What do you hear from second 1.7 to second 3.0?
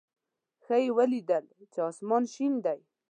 چې اسمان شین دی.